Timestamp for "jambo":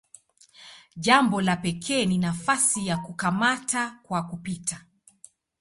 0.97-1.39